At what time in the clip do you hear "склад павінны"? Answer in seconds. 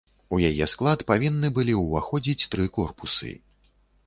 0.71-1.51